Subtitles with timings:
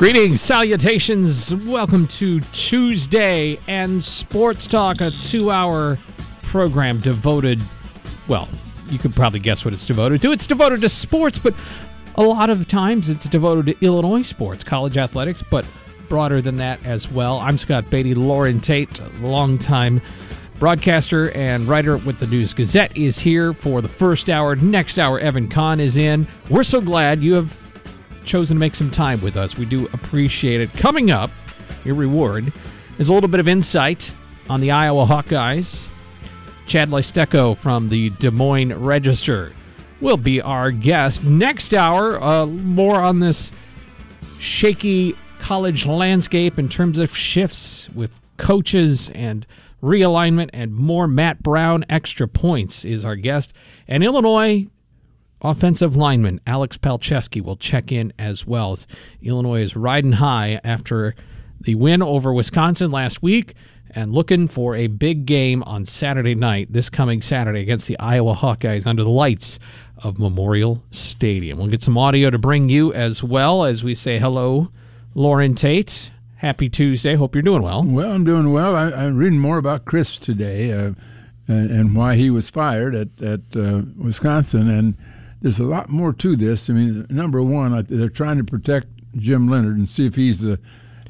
[0.00, 1.54] Greetings, salutations.
[1.54, 5.98] Welcome to Tuesday and Sports Talk, a two hour
[6.42, 7.60] program devoted,
[8.26, 8.48] well,
[8.88, 10.32] you could probably guess what it's devoted to.
[10.32, 11.54] It's devoted to sports, but
[12.14, 15.66] a lot of times it's devoted to Illinois sports, college athletics, but
[16.08, 17.38] broader than that as well.
[17.38, 18.14] I'm Scott Beatty.
[18.14, 20.00] Loren Tate, longtime
[20.58, 24.56] broadcaster and writer with the News Gazette, is here for the first hour.
[24.56, 26.26] Next hour, Evan Kahn is in.
[26.48, 27.69] We're so glad you have
[28.24, 29.56] chosen to make some time with us.
[29.56, 30.72] We do appreciate it.
[30.74, 31.30] Coming up,
[31.84, 32.52] your reward
[32.98, 34.14] is a little bit of insight
[34.48, 35.86] on the Iowa Hawkeyes.
[36.66, 39.52] Chad Leistikow from the Des Moines Register
[40.00, 41.24] will be our guest.
[41.24, 43.52] Next hour, uh, more on this
[44.38, 49.46] shaky college landscape in terms of shifts with coaches and
[49.82, 53.52] realignment and more Matt Brown extra points is our guest.
[53.88, 54.68] And Illinois
[55.42, 58.78] offensive lineman Alex Palczewski will check in as well.
[59.22, 61.14] Illinois is riding high after
[61.60, 63.54] the win over Wisconsin last week
[63.90, 68.34] and looking for a big game on Saturday night, this coming Saturday, against the Iowa
[68.34, 69.58] Hawkeyes under the lights
[69.98, 71.58] of Memorial Stadium.
[71.58, 74.70] We'll get some audio to bring you as well as we say hello,
[75.14, 76.10] Loren Tate.
[76.36, 77.16] Happy Tuesday.
[77.16, 77.84] Hope you're doing well.
[77.84, 78.74] Well, I'm doing well.
[78.74, 80.92] I, am reading more about Chryst today uh,
[81.46, 84.70] and, and, why he was fired at, at uh, Wisconsin.
[84.70, 84.96] And
[85.42, 86.68] there's a lot more to this.
[86.68, 90.58] I mean, number one, they're trying to protect Jim Leonhard and see if he's the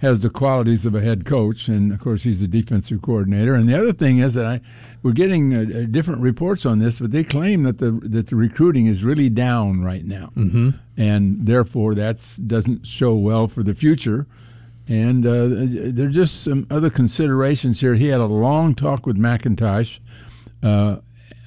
[0.00, 3.54] has the qualities of a head coach, and of course he's the defensive coordinator.
[3.54, 4.60] And the other thing is that I
[5.02, 8.86] we're getting uh, different reports on this, but they claim that the that the recruiting
[8.86, 10.70] is really down right now, mm-hmm.
[10.96, 14.26] and therefore that doesn't show well for the future.
[14.88, 15.46] And uh,
[15.92, 17.94] there are just some other considerations here.
[17.94, 20.00] He had a long talk with McIntosh
[20.64, 20.96] uh,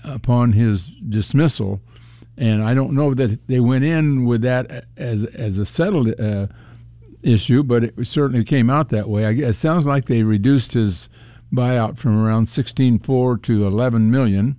[0.06, 1.82] upon his dismissal
[2.38, 6.48] and I don't know that they went in with that as as a settled uh,
[7.22, 9.26] issue, but it certainly came out that way.
[9.26, 11.10] I it sounds like they reduced his
[11.54, 14.58] buyout from around sixteen four to eleven million.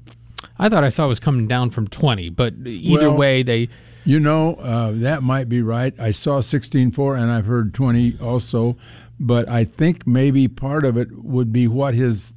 [0.58, 3.68] I thought I saw it was coming down from twenty, but either well, way, they.
[4.06, 5.98] You know, uh, that might be right.
[5.98, 8.76] I saw sixteen four, and I've heard twenty also,
[9.18, 12.32] but I think maybe part of it would be what his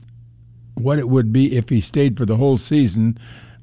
[0.73, 3.17] what it would be if he stayed for the whole season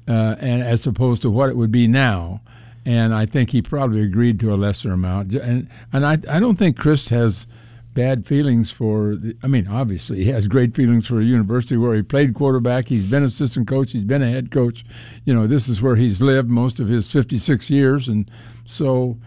[0.07, 2.41] uh, and as opposed to what it would be now.
[2.85, 5.33] And I think he probably agreed to a lesser amount.
[5.33, 7.47] And and I I don't think Chryst has
[7.95, 9.15] bad feelings for.
[9.15, 12.87] The, I mean, obviously he has great feelings for a university where he played quarterback.
[12.87, 13.91] He's been assistant coach.
[13.91, 14.85] He's been a head coach.
[15.23, 18.29] You know, this is where he's lived most of his 56 years, and
[18.65, 19.17] so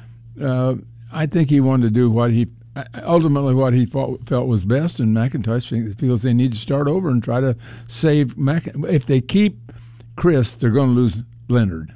[0.41, 0.75] uh,
[1.13, 2.47] I think he wanted to do what he
[3.03, 5.01] ultimately what he felt, felt was best.
[5.01, 7.57] And McIntosh feels they need to start over and try to
[7.87, 8.69] save Mac.
[8.89, 9.68] If they keep
[10.19, 11.95] Chryst, they're going to lose Leonhard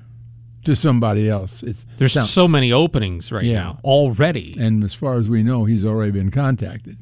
[0.65, 1.62] to somebody else.
[1.62, 3.55] It's There's sound, so many openings right yeah.
[3.55, 6.99] now already, and as far as we know, he's already been contacted.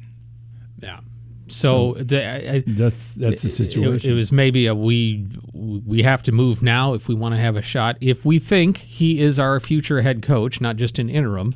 [0.81, 0.99] Yeah.
[1.47, 4.09] So, so the, I, that's that's the situation.
[4.09, 7.39] It, it, was maybe a we we have to move now if we want to
[7.39, 7.97] have a shot.
[8.01, 11.53] If we think he is our future head coach, not just an interim,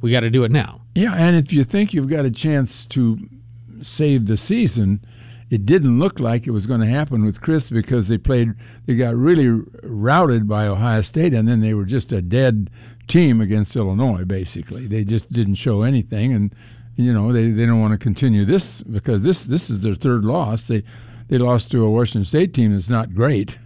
[0.00, 0.82] we got to do it now.
[0.94, 3.18] Yeah, and if you think you've got a chance to
[3.82, 5.04] save the season,
[5.50, 8.54] it didn't look like it was going to happen with Chryst because they played,
[8.86, 9.48] they got really
[9.82, 12.70] routed by Ohio State, and then they were just a dead
[13.06, 14.24] team against Illinois.
[14.24, 16.54] Basically, they just didn't show anything, and
[16.96, 20.24] you know they, they don't want to continue this because this this is their third
[20.24, 20.66] loss.
[20.66, 20.84] They
[21.28, 23.58] they lost to a Washington State team that's not great.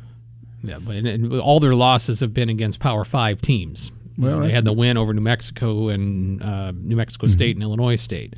[0.62, 3.90] Yeah, but and all their losses have been against Power Five teams.
[4.16, 7.32] Well, they had the win over New Mexico and uh, New Mexico mm-hmm.
[7.32, 8.34] State and Illinois State.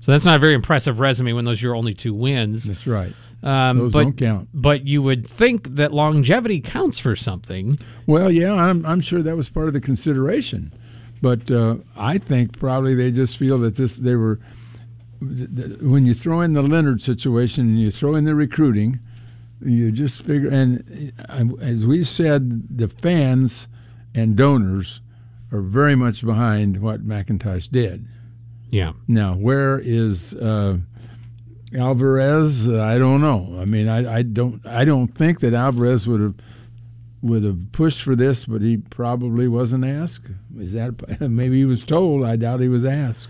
[0.00, 2.64] So that's not a very impressive resume when those are your only two wins.
[2.64, 3.12] That's right.
[3.42, 4.48] Um, those but, don't count.
[4.52, 7.78] But you would think that longevity counts for something.
[8.06, 10.72] Well, yeah, I'm, I'm sure that was part of the consideration.
[11.20, 14.38] But uh, I think probably they just feel that this they were
[15.20, 19.00] when you throw in the Leonhard situation and you throw in the recruiting,
[19.60, 20.48] you just figure.
[20.48, 23.66] And uh, as we said, the fans
[24.14, 25.00] and donors
[25.50, 28.06] are very much behind what McIntosh did.
[28.70, 28.92] Yeah.
[29.06, 30.78] Now, where is uh,
[31.76, 32.68] Alvarez?
[32.68, 33.56] I don't know.
[33.60, 36.34] I mean, I, I don't I don't think that Alvarez would have
[37.22, 40.26] would have pushed for this, but he probably wasn't asked.
[40.58, 42.24] Is that maybe he was told?
[42.24, 43.28] I doubt he was asked.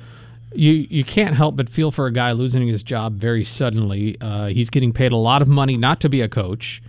[0.54, 4.16] You you can't help but feel for a guy losing his job very suddenly.
[4.20, 6.82] Uh, he's getting paid a lot of money not to be a coach.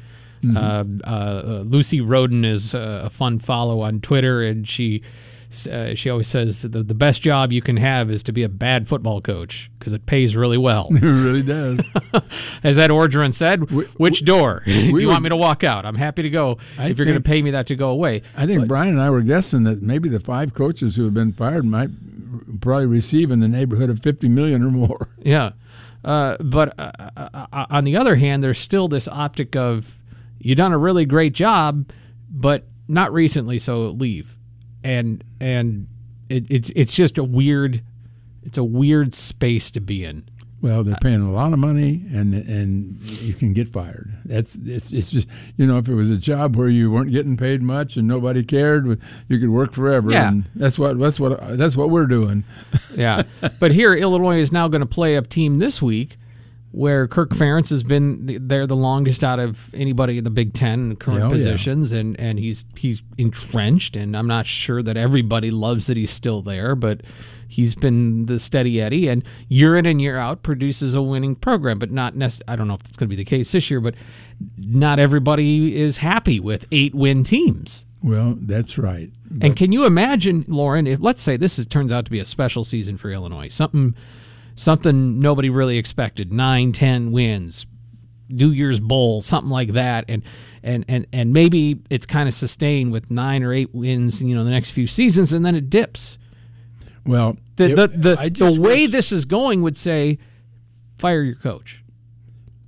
[0.44, 1.02] Mm-hmm.
[1.04, 5.04] Uh, uh, Lucy Roden is a fun follow on Twitter, and she
[5.68, 8.50] uh, she always says the, the best job you can have is to be a
[8.50, 10.90] bad football coach because it pays really well.
[10.92, 11.80] it really does.
[12.64, 15.86] As Ed Orgeron said, we, which door do you would, want me to walk out?
[15.86, 18.22] I'm happy to go I if you're going to pay me that to go away.
[18.38, 21.14] I think but, Brian and I were guessing that maybe the five coaches who have
[21.14, 21.90] been fired might
[22.62, 25.10] probably receive in the neighborhood of fifty million or more.
[25.18, 25.52] Yeah,
[26.04, 29.98] uh, but uh, uh, on the other hand, there's still this optic of
[30.40, 31.90] you done a really great job,
[32.30, 34.38] but not recently, so leave,
[34.84, 35.88] and and
[36.30, 37.82] it, it's it's just a weird,
[38.44, 40.30] it's a weird space to be in.
[40.62, 44.12] Well, they're uh, paying a lot of money, and and you can get fired.
[44.26, 45.28] That's it's it's just
[45.58, 48.44] you know if it was a job where you weren't getting paid much and nobody
[48.44, 48.86] cared,
[49.30, 50.12] you could work forever.
[50.12, 50.28] Yeah.
[50.28, 52.44] and that's what that's what that's what we're doing.
[52.96, 53.24] Yeah,
[53.60, 56.18] but here Illinois is now going to play a team this week
[56.72, 60.92] where Kirk Ferentz has been there the longest out of anybody in the Big Ten
[60.92, 61.32] in current Oh, yeah.
[61.32, 66.12] positions, and and he's he's entrenched, and I'm not sure that everybody loves that he's
[66.12, 67.02] still there, but
[67.48, 71.80] he's been the steady Eddie, and year in and year out produces a winning program,
[71.80, 73.82] but not necess- I don't know if that's going to be the case this year,
[73.82, 73.96] but
[74.58, 77.86] not everybody is happy with eight win teams.
[78.04, 79.10] Well, that's right.
[79.42, 82.26] And can you imagine, Loren, if let's say this is, turns out to be a
[82.26, 83.94] special season for Illinois, something
[84.60, 87.66] something nobody really expected, nine, ten wins,
[88.28, 90.24] New Year's Bowl, something like that, and
[90.62, 94.44] and and and maybe it's kind of sustained with nine or eight wins, you know,
[94.44, 96.18] the next few seasons, and then it dips.
[97.06, 100.20] Well, The it- the the, the way wish- this is going would say,
[100.98, 101.84] fire your coach.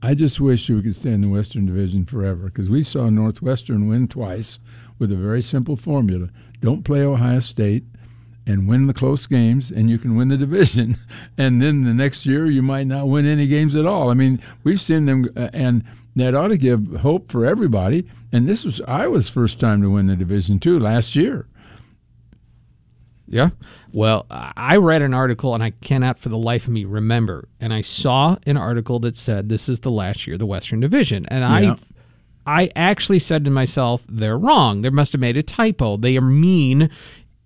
[0.03, 3.87] I just wish we could stay in the Western Division forever because we saw Northwestern
[3.87, 4.57] win twice
[4.97, 6.29] with a very simple formula:
[6.61, 7.83] don't play Ohio State
[8.47, 10.97] and win the close games, and you can win the division.
[11.37, 14.11] And then the next year, you might not win any games at all.
[14.11, 15.83] I mean, we've seen them, uh, and
[16.15, 18.07] that ought to give hope for everybody.
[18.31, 21.47] And this was Iowa's first time to win the division too last year.
[23.27, 23.51] Yeah.
[23.93, 27.47] Well, I read an article and I cannot for the life of me remember.
[27.61, 30.81] And I saw an article that said this is the last year of the Western
[30.81, 31.25] Division.
[31.27, 31.73] And Yeah.
[31.73, 31.77] I
[32.43, 34.81] I actually said to myself, they're wrong.
[34.81, 35.95] They must have made a typo.
[35.95, 36.89] They are mean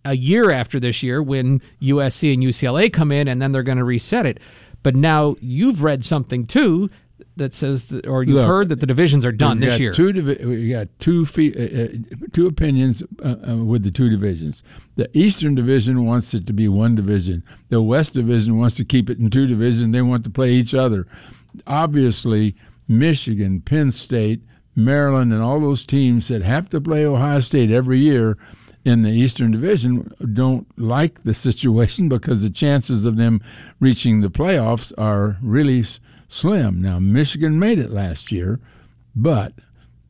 [0.06, 3.78] a year after this year when USC and UCLA come in and then they're going
[3.78, 4.40] to reset it.
[4.84, 6.90] But now you've read something too
[7.38, 9.92] that says that, or you've Look, heard that the divisions are done this year.
[9.92, 14.10] Two divi- we got two fe- uh, uh, two opinions uh, uh, with the two
[14.10, 14.64] divisions.
[14.96, 17.44] The Eastern Division wants it to be one division.
[17.70, 19.94] The West Division wants to keep it in two divisions.
[19.94, 21.08] They want to play each other.
[21.68, 22.56] Obviously,
[22.88, 24.42] Michigan, Penn State,
[24.76, 28.38] Maryland, and all those teams that have to play Ohio State every year
[28.86, 33.42] in the Eastern Division don't like the situation because the chances of them
[33.80, 36.00] reaching the playoffs are really s-
[36.30, 36.82] slim.
[36.82, 38.60] Now, Michigan made it last year,
[39.16, 39.54] but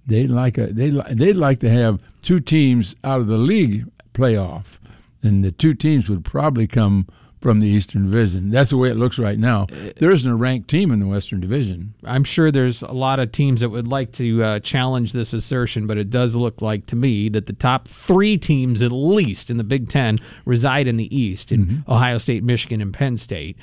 [0.06, 4.78] they like they li- they'd like to have two teams out of the league playoff,
[5.24, 7.08] and the two teams would probably come
[7.46, 8.50] from the Eastern Division.
[8.50, 9.68] That's the way it looks right now.
[10.00, 11.94] There isn't a ranked team in the Western Division.
[12.04, 15.86] I'm sure there's a lot of teams that would like to uh, challenge this assertion,
[15.86, 19.58] but it does look like to me that the top three teams, at least in
[19.58, 23.58] the Big Ten, reside in the East in Ohio State, Michigan, and Penn State.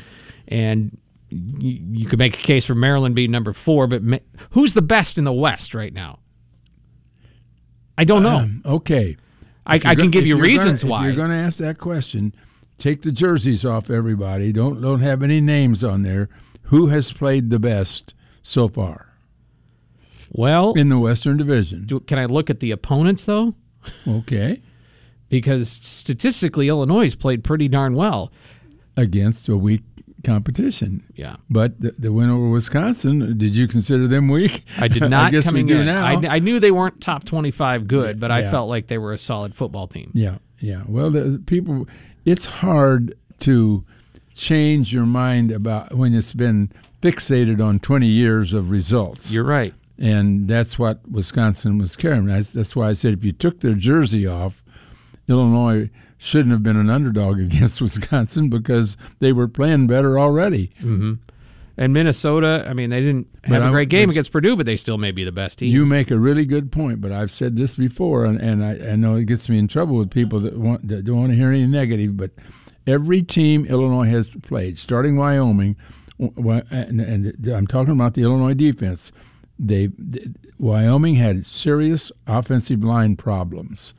[0.46, 0.96] And
[1.29, 4.19] you, you could make a case for Maryland being number four, but ma-
[4.50, 6.20] who's the best in the West right now?
[7.99, 8.37] I don't know.
[8.37, 9.17] Um, okay.
[9.67, 11.05] I, I can give you gonna- reasons if why.
[11.06, 12.32] you're going to ask that question,
[12.78, 14.52] take the jerseys off everybody.
[14.52, 16.29] Don't don't have any names on there.
[16.64, 19.08] Who has played the best so far
[20.31, 21.84] well, in the Western Division?
[21.84, 23.55] do, can I look at the opponents though?
[24.06, 24.62] Okay,
[25.29, 28.32] Because statistically, Illinois has played pretty darn well.
[28.96, 29.82] against a weak
[30.24, 31.02] competition.
[31.14, 31.36] Yeah.
[31.50, 34.64] But the, the win over Wisconsin, did you consider them weak?
[34.79, 35.86] I did not I guess coming we do in.
[35.86, 36.05] now.
[36.06, 39.19] I, I knew they weren't top 25 good, but I felt like they were a
[39.19, 40.10] solid football team.
[40.14, 40.82] Yeah, yeah.
[40.86, 41.88] Well, the people,
[42.24, 43.84] it's hard to
[44.34, 46.70] change your mind about when it's been
[47.02, 49.32] fixated on 20 years of results.
[49.32, 49.74] You're right.
[49.98, 52.26] and that's what Wisconsin was carrying.
[52.26, 54.62] That's, that's why I said if you took their jersey off,
[55.29, 60.69] Illinois shouldn't have been an underdog against Wisconsin because they were playing better already.
[60.81, 61.14] Mm-hmm.
[61.76, 64.67] And Minnesota, I mean, they didn't have But a I- great game against Purdue, but
[64.67, 65.72] they still may be the best team.
[65.72, 68.96] You make a really good point, but I've said this before, and, and I, I
[68.96, 71.48] know it gets me in trouble with people that want that don't want to hear
[71.50, 72.17] any negative.
[72.17, 72.32] But
[72.86, 75.76] every team Illinois has played, starting Wyoming,
[76.19, 79.10] and, and I'm talking about the Illinois defense.
[79.58, 79.88] They,
[80.58, 83.94] Wyoming had serious offensive line problems.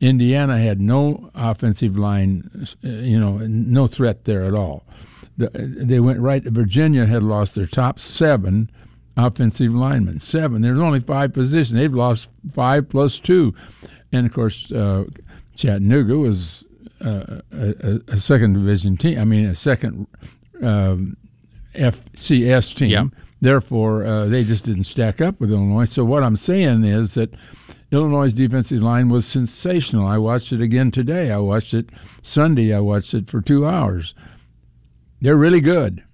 [0.00, 4.84] Indiana had no offensive line, uh, you know, no threat there at all.
[5.36, 6.42] The, they went right.
[6.42, 8.70] Virginia had lost their top seven
[9.16, 10.20] offensive linemen.
[10.20, 10.62] Seven.
[10.62, 11.78] There's only five positions.
[11.78, 13.54] They've lost five plus two,
[14.12, 15.04] and of course, uh,
[15.56, 16.64] Chattanooga was
[17.04, 19.18] uh, a, a second division team.
[19.18, 20.06] I mean, a second
[20.62, 21.16] um,
[21.74, 22.90] FCS team.
[22.90, 23.04] Yeah.
[23.40, 25.84] Therefore, uh, they just didn't stack up with Illinois.
[25.84, 27.34] So what I'm saying is that
[27.90, 30.06] Illinois' defensive line was sensational.
[30.06, 31.30] I watched it again today.
[31.30, 31.90] I watched it
[32.22, 32.72] Sunday.
[32.72, 34.14] I watched it for two hours.
[35.24, 36.04] They're really good,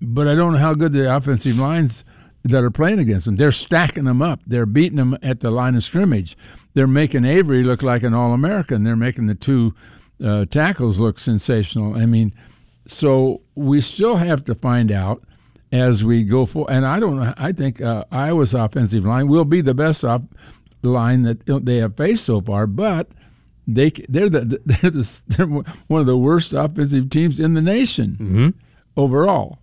[0.00, 2.04] but I don't know how good the offensive lines
[2.44, 3.36] that are playing against them.
[3.36, 4.40] They're stacking them up.
[4.46, 6.34] They're beating them at the line of scrimmage.
[6.72, 8.82] They're making Avery look like an All American.
[8.82, 9.74] They're making the two
[10.24, 11.96] uh, tackles look sensational.
[11.96, 12.32] I mean,
[12.86, 15.22] so we still have to find out
[15.70, 16.66] as we go for.
[16.70, 17.34] And I don't know.
[17.36, 20.22] I think uh, Iowa's offensive line will be the best off
[20.82, 23.06] line that they have faced so far, but
[23.66, 28.12] they they're the they're, the, they're one of the worst offensive teams in the nation
[28.12, 28.48] mm-hmm.
[28.96, 29.58] overall.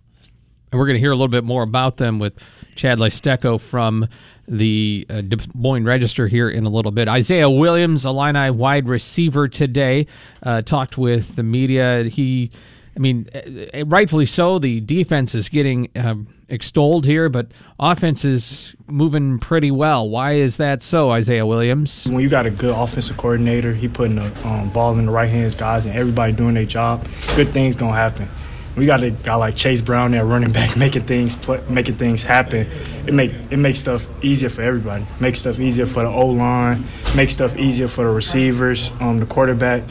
[0.70, 2.32] And we're going to hear a little bit more about them with
[2.76, 4.08] Chad Leistikow from
[4.48, 7.08] the uh, Des Moines Register here in a little bit.
[7.08, 10.06] Isaiah Williams, Illini wide receiver today,
[10.42, 12.04] uh, talked with the media.
[12.04, 12.50] He,
[12.94, 14.58] I mean, uh, uh, rightfully so.
[14.58, 17.48] The defense is getting um, extolled here, but
[17.80, 20.08] offense is moving pretty well.
[20.08, 22.06] Why is that so, Isaiah Williams?
[22.06, 25.30] When you got a good offensive coordinator, he putting the um, ball in the right
[25.30, 28.28] hands, guys, and everybody doing their job, good things gonna happen
[28.76, 31.36] we got a guy like Chase Brown there running back, making things
[31.68, 32.66] making things happen.
[33.06, 35.06] It make it makes stuff easier for everybody.
[35.20, 36.84] Makes stuff easier for the O line.
[37.14, 39.82] Makes stuff easier for the receivers, um, the quarterback.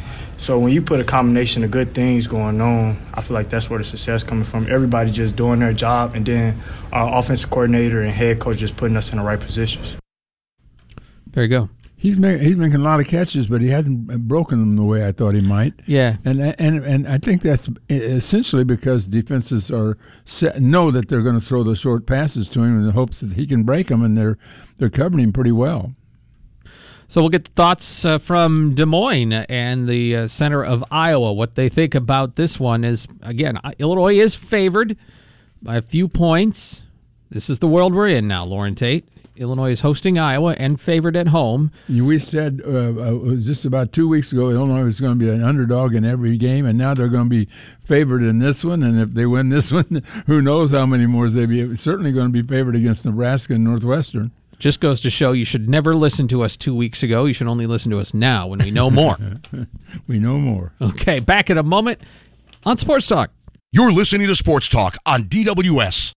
[0.42, 3.70] So when you put a combination of good things going on, I feel like that's
[3.70, 4.66] where the success coming from.
[4.72, 6.60] Everybody just doing their job, and then
[6.92, 9.98] our offensive coordinator and head coach just putting us in the right positions.
[11.28, 11.70] There you go.
[11.96, 15.12] He's he's making a lot of catches, but he hasn't broken them the way I
[15.12, 15.76] thought he might.
[15.86, 19.96] Yeah, and and and I think that's essentially because defenses are
[20.26, 23.20] set, know that they're going to throw the short passes to him in the hopes
[23.20, 24.40] that he can break them, and they're
[24.80, 25.94] they're covering him pretty well.
[27.12, 31.34] So we'll get thoughts uh, from Des Moines and the uh, center of Iowa.
[31.34, 34.96] What they think about this one is again, Illinois is favored
[35.62, 36.84] by a few points.
[37.30, 39.10] This is the world we're in now, Loren Tate.
[39.36, 41.72] Illinois is hosting Iowa and favored at home.
[41.90, 45.44] We said uh, uh, just about two weeks ago Illinois was going to be an
[45.44, 47.50] underdog in every game, and now they're going to be
[47.84, 48.84] favored in this one.
[48.84, 51.76] And if they win this one, who knows how many more they'd be?
[51.76, 54.32] Certainly going to be favored against Nebraska and Northwestern.
[54.62, 57.26] Just goes to show you should never listen to us two weeks ago.
[57.26, 59.18] You should only listen to us now when we know more.
[60.08, 60.72] we know more.
[60.80, 62.00] Okay, back in a moment
[62.64, 63.32] on Sports Talk.
[63.72, 66.14] You're listening to Sports Talk on DWS.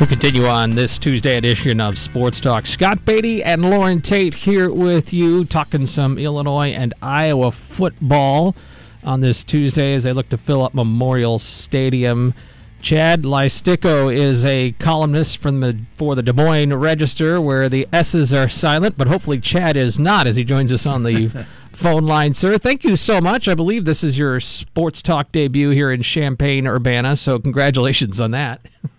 [0.00, 2.66] We continue on this Tuesday edition of Sports Talk.
[2.66, 8.54] Scott Beatty and Loren Tate here with you, talking some Illinois and Iowa football
[9.02, 12.34] on this Tuesday as they look to fill up Memorial Stadium.
[12.82, 18.34] Chad Leistikow is a columnist from the for the Des Moines Register, where the S's
[18.34, 21.28] are silent, but hopefully Chad is not as he joins us on the
[21.70, 22.58] phone line, sir.
[22.58, 23.46] Thank you so much.
[23.46, 28.32] I believe this is your sports talk debut here in Champaign Urbana, so congratulations on
[28.32, 28.60] that.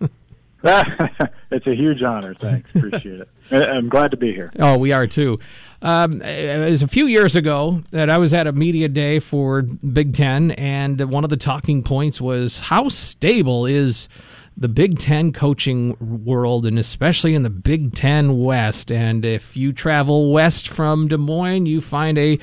[0.64, 2.34] it's a huge honor.
[2.34, 2.74] Thanks.
[2.74, 3.28] Appreciate it.
[3.50, 4.50] I'm glad to be here.
[4.58, 5.38] Oh, we are too.
[5.84, 9.60] Um, it was a few years ago that I was at a media day for
[9.60, 14.08] Big Ten, and one of the talking points was how stable is
[14.56, 18.90] the Big Ten coaching world, and especially in the Big Ten West.
[18.90, 22.38] And if you travel west from Des Moines, you find a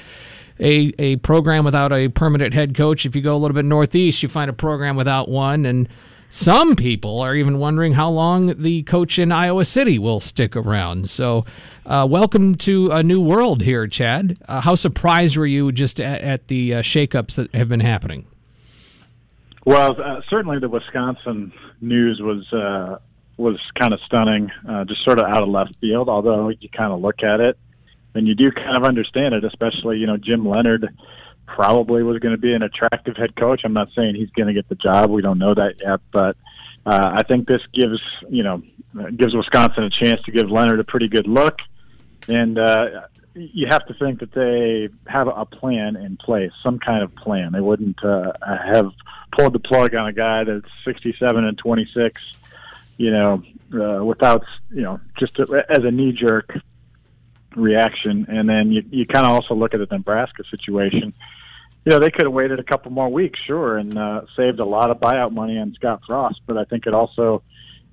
[0.60, 3.08] a, a program without a permanent head coach.
[3.08, 5.66] If you go a little bit northeast, you find a program without one.
[5.66, 5.90] And
[6.34, 11.10] some people are even wondering how long the coach in Iowa City will stick around.
[11.10, 11.44] So,
[11.86, 14.38] uh, welcome to a new world here, Chad.
[14.48, 18.26] Uh, how surprised were you just at, at the uh, shakeups that have been happening?
[19.66, 23.00] Well, uh, certainly the Wisconsin news was uh,
[23.36, 26.08] was kind of stunning, uh, just sort of out of left field.
[26.08, 27.58] Although you kind of look at it
[28.16, 30.88] and you do kind of understand it, especially you know Jim Leonhard
[31.56, 33.62] probably was going to be an attractive head coach.
[33.64, 35.10] I'm not saying he's going to get the job.
[35.10, 36.36] We don't know that yet, but
[36.86, 38.62] uh, I think this gives you know
[39.16, 41.60] gives Wisconsin a chance to give Leonhard a pretty good look,
[42.28, 43.02] and uh,
[43.34, 47.52] you have to think that they have a plan in place, some kind of plan.
[47.52, 48.92] They wouldn't uh, have
[49.38, 52.22] pulled the plug on a guy that's 67 and 26,
[52.98, 53.44] you know,
[53.74, 56.58] uh, without you know just a, as a knee jerk
[57.56, 58.26] reaction.
[58.30, 61.14] And then you you kind of also look at the Nebraska situation
[61.86, 64.66] you know, they could have waited a couple more weeks, sure, and uh, saved a
[64.66, 66.42] lot of buyout money on Scott Frost.
[66.46, 67.42] But I think it also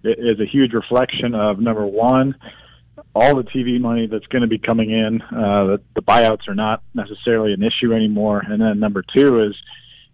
[0.04, 2.36] is a huge reflection of number one,
[3.14, 5.22] all the TV money that's going to be coming in.
[5.22, 8.42] Uh, the, the buyouts are not necessarily an issue anymore.
[8.46, 9.56] And then number two is,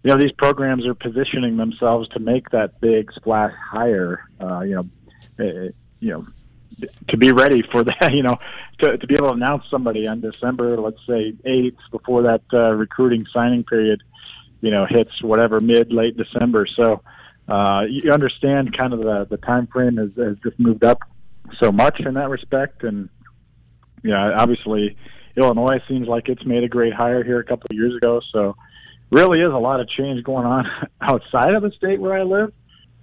[0.02, 4.20] you know, these programs are positioning themselves to make that big splash higher.
[4.40, 4.88] Uh, you know,
[5.40, 6.26] uh, you know,
[7.08, 8.36] to be ready for that, you know,
[8.80, 12.72] to, to be able to announce somebody on December, let's say 8th, before that uh,
[12.72, 14.02] recruiting signing period,
[14.60, 16.66] you know, hits whatever mid, late December.
[16.76, 17.02] So
[17.48, 21.00] uh, you understand kind of the, the time frame has, has just moved up
[21.60, 22.82] so much in that respect.
[22.82, 23.08] And
[24.02, 24.96] yeah, obviously
[25.36, 28.20] Illinois seems like it's made a great hire here a couple of years ago.
[28.32, 28.56] So
[29.10, 30.66] really is a lot of change going on
[31.00, 32.52] outside of the state where I live.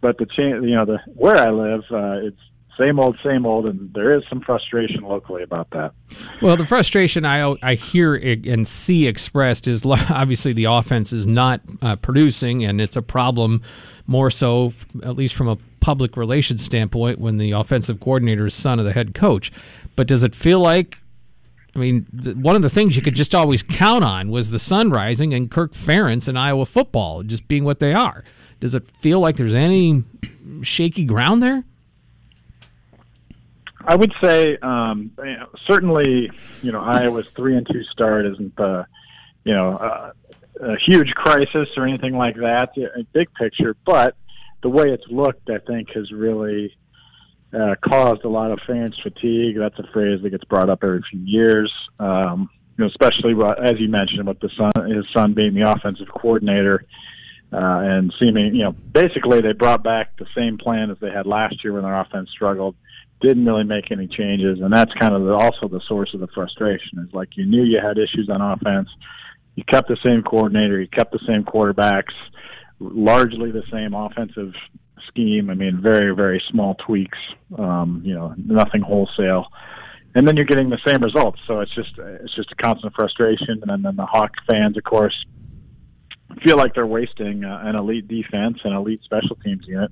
[0.02, 2.42] But the change, you know, the where I live, uh, it's
[2.78, 5.94] same old, same old, and there is some frustration locally about that.
[6.42, 11.62] Well, the frustration I I hear and see expressed is obviously the offense is not
[11.82, 13.62] uh, producing, and it's a problem
[14.08, 14.74] more so,
[15.04, 18.94] at least from a public relations standpoint, when the offensive coordinator is son of the
[18.94, 19.52] head coach.
[19.96, 20.98] But does it feel like?
[21.74, 22.06] I mean,
[22.42, 25.50] one of the things you could just always count on was the sun rising and
[25.50, 28.26] Kirk Ferentz and Iowa football just being what they are.
[28.60, 30.04] Does it feel like there's any
[30.64, 31.64] shaky ground there?
[33.86, 35.12] I would say um,
[35.68, 38.86] certainly, you know, Iowa's three and two start isn't the,
[39.44, 40.12] you know, uh,
[40.62, 42.70] a huge crisis or anything like that,
[43.14, 43.76] big picture.
[43.86, 44.16] But
[44.62, 46.76] the way it's looked, I think, has really
[47.54, 49.58] uh, caused a lot of fans fatigue.
[49.58, 51.72] That's a phrase that gets brought up every few years.
[52.00, 53.34] Um, you know, especially
[53.64, 56.86] as you mentioned, with the son, his son being the offensive coordinator.
[57.54, 61.26] Uh, and seeming, you know, basically they brought back the same plan as they had
[61.26, 62.78] last year when their offense struggled
[63.22, 66.28] didn't really make any changes, and that's kind of the, also the source of the
[66.28, 67.00] frustration.
[67.00, 68.90] Is like you knew you had issues on offense,
[69.56, 72.14] you kept the same coordinator, you kept the same quarterbacks,
[72.80, 74.54] largely the same offensive
[75.08, 75.50] scheme.
[75.50, 77.18] I mean, very very small tweaks.
[77.58, 79.46] Um, you know, nothing wholesale,
[80.16, 81.40] and then you're getting the same results.
[81.48, 85.16] So it's just it's just a constant frustration, and then the Hawk fans, of course.
[86.46, 89.92] Feel like they're wasting uh, an elite defense and elite special teams unit,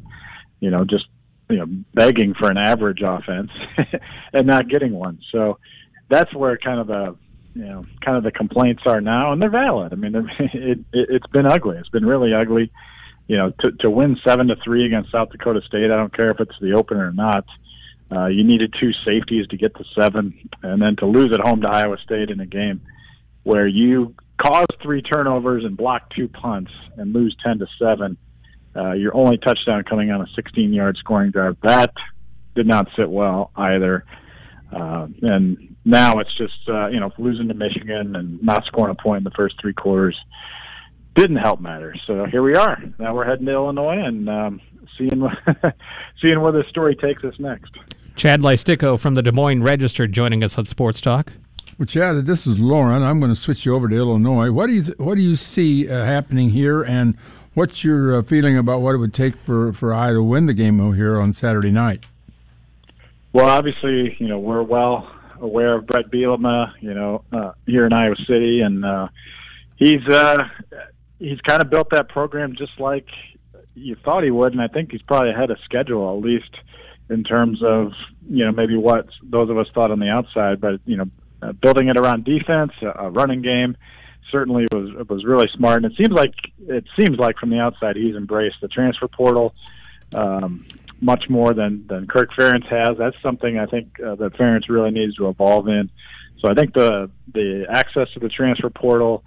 [0.61, 1.03] you know, just
[1.49, 3.49] you know begging for an average offense
[4.33, 5.19] and not getting one.
[5.31, 5.57] So
[6.09, 7.15] that's where kind of the
[7.55, 9.91] you know kind of the complaints are now, and they're valid.
[9.91, 11.77] I mean, it, it it's been ugly.
[11.77, 12.71] It's been really ugly.
[13.27, 16.31] You know, to to win seven to three against South Dakota State, I don't care
[16.31, 17.45] if it's the opener or not.
[18.11, 21.61] Uh, you needed two safeties to get to seven, and then to lose at home
[21.61, 22.81] to Iowa State in a game
[23.43, 28.17] where you caused three turnovers and blocked two punts and lose ten to seven
[28.75, 31.57] uh, your only touchdown coming on a 16 yard scoring drive.
[31.63, 31.93] That
[32.55, 34.05] did not sit well either.
[34.71, 39.01] Uh, and now it's just, uh, you know, losing to Michigan and not scoring a
[39.01, 40.15] point in the first three quarters
[41.15, 41.99] didn't help matters.
[42.05, 42.77] So here we are.
[42.97, 44.61] Now we're heading to Illinois and um,
[44.97, 45.27] seeing,
[46.21, 47.71] seeing where this story takes us next.
[48.15, 51.33] Chad Leistikow from the Des Moines Register joining us on Sports Talk.
[51.77, 53.01] Well, Chad, this is Loren.
[53.01, 54.51] I'm going to switch you over to Illinois.
[54.51, 57.15] What do you what do you see uh, happening here, and
[57.59, 60.53] What's your uh, feeling about what it would take for for I to win the
[60.53, 62.05] game here on Saturday night?
[63.33, 67.91] Well, obviously, you know we're well aware of Brett Bielema, you know, uh, here in
[67.91, 69.09] Iowa City, and uh,
[69.75, 70.47] he's uh,
[71.19, 73.07] he's kind of built that program just like
[73.75, 76.55] you thought he would, and I think he's probably ahead of schedule at least
[77.09, 77.91] in terms of
[78.25, 81.09] you know maybe what those of us thought on the outside, but you know,
[81.41, 83.75] uh, building it around defense, a running game
[84.31, 85.83] certainly was was really smart.
[85.83, 86.33] And it seems like
[86.67, 89.53] it seems like from the outside he's embraced the transfer portal
[90.13, 90.65] um,
[91.01, 92.97] much more than than Kirk Ferentz has.
[92.97, 95.89] That's something I think uh, that Ferentz really needs to evolve in.
[96.39, 99.23] So I think the the access to the transfer portal.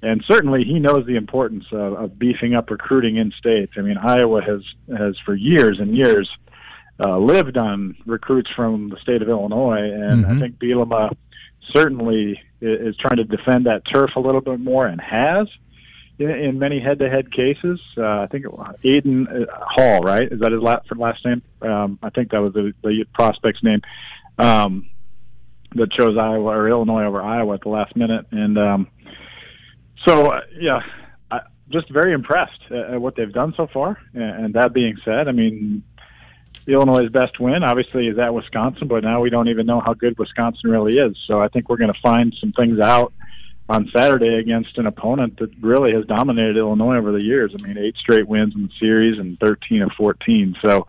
[0.00, 3.72] And certainly, he knows the importance of, of beefing up recruiting in states.
[3.76, 4.60] I mean, Iowa has
[4.96, 6.30] has for years and years
[7.04, 10.36] uh, lived on recruits from the state of Illinois, and mm-hmm.
[10.36, 11.16] I think Bielema
[11.72, 15.48] certainly is trying to defend that turf a little bit more and has
[16.18, 17.80] in, many head-to-head cases.
[17.96, 20.30] Uh, I think Aiden uh, Hall, right?
[20.30, 21.42] Is that his last, last name?
[21.62, 23.82] Um, I think that was the, the prospect's name
[24.38, 24.88] um,
[25.74, 28.26] that chose Iowa or Illinois over Iowa at the last minute.
[28.32, 28.88] And um,
[30.04, 30.80] so, uh, yeah,
[31.30, 33.98] I, just very impressed at what they've done so far.
[34.14, 35.84] And, and that being said, I mean,
[36.66, 40.18] Illinois' best win, obviously, is at Wisconsin, but now we don't even know how good
[40.18, 41.16] Wisconsin really is.
[41.26, 43.12] So I think we're going to find some things out
[43.70, 47.54] on Saturday against an opponent that really has dominated Illinois over the years.
[47.58, 50.56] I mean, eight straight wins in the series and 13 of 14.
[50.62, 50.86] So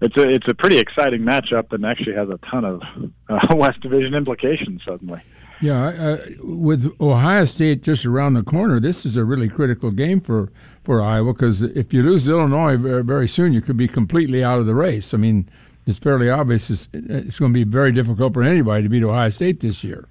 [0.00, 2.82] it's a it's a pretty exciting matchup that actually has a ton of
[3.28, 5.20] uh, West Division implications suddenly.
[5.60, 10.22] Yeah, uh, with Ohio State just around the corner, this is a really critical game
[10.22, 10.50] for,
[10.82, 14.58] for Iowa because if you lose Illinois very, very soon, you could be completely out
[14.58, 15.14] of the race.
[15.14, 15.48] I mean,
[15.86, 19.28] it's fairly obvious it's, it's going to be very difficult for anybody to beat Ohio
[19.28, 20.08] State this year.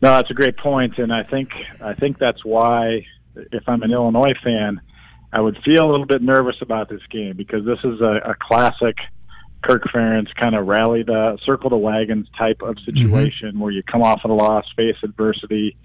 [0.00, 3.90] No, that's a great point, and I think I think that's why, if I'm an
[3.90, 4.80] Illinois fan,
[5.32, 8.36] I would feel a little bit nervous about this game because this is a, a
[8.40, 8.96] classic–
[9.62, 13.60] Kirk Ferentz kind of rally the circle the wagons type of situation mm-hmm.
[13.60, 15.76] where you come off of a loss, face adversity.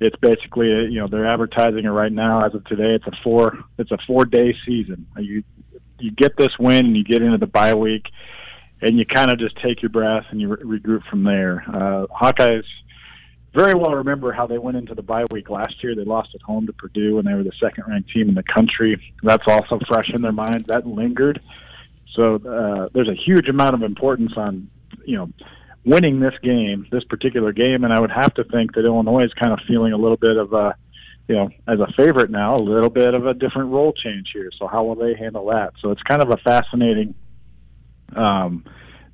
[0.00, 2.94] It's basically you know they're advertising it right now as of today.
[2.94, 5.06] It's a four it's a four day season.
[5.18, 5.42] You
[5.98, 8.06] you get this win and you get into the bye week,
[8.80, 11.62] and you kind of just take your breath and you re- regroup from there.
[11.68, 12.64] Uh, Hawkeyes
[13.52, 15.94] very well remember how they went into the bye week last year.
[15.94, 18.44] They lost at home to Purdue, and they were the second ranked team in the
[18.44, 19.00] country.
[19.22, 20.68] That's also fresh in their minds.
[20.68, 21.40] That lingered.
[22.14, 24.70] So uh, there's a huge amount of importance on
[25.04, 25.30] you know
[25.84, 29.32] winning this game, this particular game, and I would have to think that Illinois is
[29.34, 30.74] kind of feeling a little bit of a
[31.30, 34.50] you know, as a favorite now, a little bit of a different role change here.
[34.58, 35.74] So how will they handle that?
[35.80, 37.14] So it's kind of a fascinating
[38.16, 38.64] um,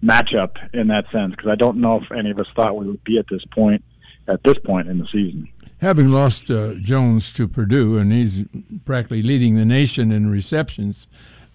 [0.03, 3.05] matchup in that sense because I don't know if any of us thought we would
[3.05, 3.85] be at this point
[4.29, 5.47] at this point in the season.
[5.83, 8.45] Having lost uh, Jones to Purdue, and he's
[8.87, 11.07] practically leading the nation in receptions,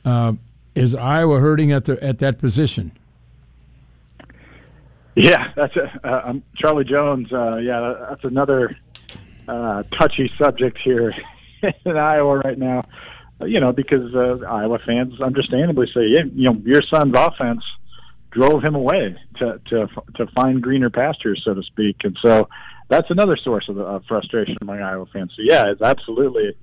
[0.06, 0.34] uh,
[0.76, 2.91] is Iowa hurting at the at that position?
[5.15, 7.32] Yeah, that's a, uh, um, Charlie Jones.
[7.32, 8.78] Uh, yeah, that's another
[9.47, 11.13] uh, touchy subject here
[11.86, 12.88] in Iowa right now.
[13.41, 17.63] You know, because uh, Iowa fans understandably say, yeah, you know, your son's offense
[18.30, 22.47] drove him away to to to find greener pastures, so to speak, and so
[22.88, 25.34] that's another source of, of frustration among Iowa fans.
[25.36, 26.56] So yeah, it's absolutely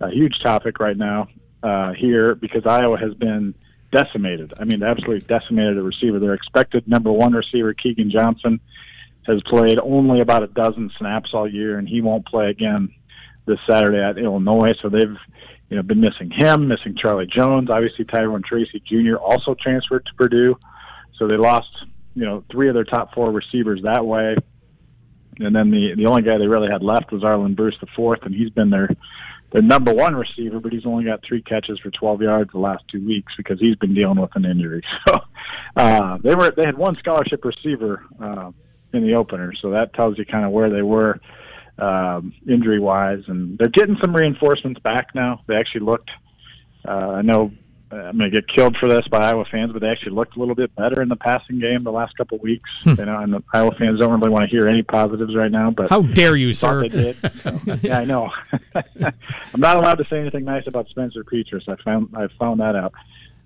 [0.00, 1.28] a huge topic right now
[1.62, 3.54] uh, here because Iowa has been
[3.94, 4.52] decimated.
[4.58, 6.18] I mean, absolutely decimated a receiver.
[6.18, 8.60] Their expected number one receiver, Keagan Johnson,
[9.26, 12.92] has played only about a dozen snaps all year, and he won't play again
[13.46, 14.74] this Saturday at Illinois.
[14.82, 15.16] So they've
[15.70, 17.70] you know been missing him, missing Charlie Jones.
[17.70, 19.16] Obviously, Tyrone Tracy Jr.
[19.16, 20.56] also transferred to Purdue,
[21.16, 21.70] so they lost
[22.14, 24.36] you know three of their top four receivers that way.
[25.38, 28.20] And then the the only guy they really had left was Arland Bruce the fourth,
[28.24, 28.88] and he's been their
[29.54, 32.82] their number one receiver, but he's only got three catches for 12 yards the last
[32.90, 34.82] two weeks because he's been dealing with an injury.
[35.76, 38.52] So uh, they were they had one scholarship receiver uh,
[38.92, 39.52] in the opener.
[39.60, 41.20] So that tells you kind of where they were
[41.78, 45.42] um, injury wise, and they're getting some reinforcements back now.
[45.46, 46.10] They actually looked.
[46.86, 47.50] Uh, I know
[47.94, 50.38] I'm going to get killed for this by Iowa fans, but they actually looked a
[50.38, 52.68] little bit better in the passing game the last couple of weeks.
[52.82, 52.94] Hmm.
[52.98, 55.70] You know, and the Iowa fans don't really want to hear any positives right now.
[55.70, 56.82] But how dare you, sir?
[56.82, 57.16] They did.
[57.42, 58.30] So, yeah, I know.
[58.74, 61.68] I'm not allowed to say anything nice about Spencer Petras.
[61.68, 62.92] I found I found that out.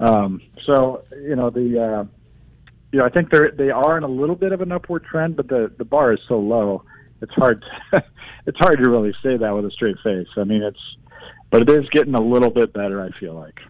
[0.00, 2.04] Um, so you know the uh,
[2.92, 5.37] you know, I think they're they are in a little bit of an upward trend,
[5.37, 6.84] but the the bar is so low,
[7.20, 8.04] it's hard to,
[8.46, 10.28] it's hard to really say that with a straight face.
[10.37, 10.96] I mean, it's
[11.50, 13.02] but it is getting a little bit better.
[13.02, 13.61] I feel like.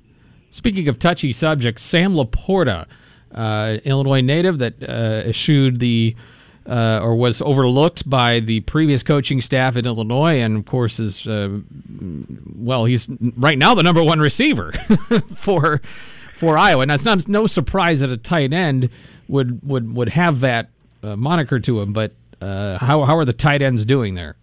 [0.50, 2.86] Speaking of touchy subjects, Sam LaPorta,
[3.34, 6.16] uh, Illinois native that uh, eschewed the
[6.68, 11.26] uh, or was overlooked by the previous coaching staff in Illinois, and of course is
[11.26, 11.58] uh,
[12.56, 14.72] well, he's right now the number one receiver
[15.36, 15.80] for
[16.34, 16.84] for Iowa.
[16.86, 18.90] Now it's not no surprise that a tight end
[19.28, 20.68] would would would have that
[21.02, 24.36] uh, moniker to him, but uh, how how are the tight ends doing there?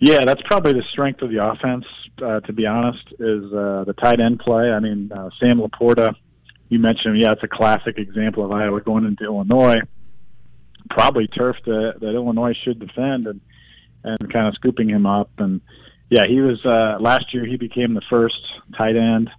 [0.00, 1.84] Yeah, that's probably the strength of the offense.
[2.22, 4.70] Uh, to be honest, is uh, the tight end play.
[4.70, 6.14] I mean, uh, Sam LaPorta,
[6.68, 9.80] you mentioned, yeah, it's a classic example of Iowa going into Illinois,
[10.90, 13.40] probably turf that, that Illinois should defend, and
[14.02, 15.30] and kind of scooping him up.
[15.38, 15.60] And
[16.08, 17.44] yeah, he was uh, last year.
[17.44, 18.40] He became the first
[18.76, 19.30] tight end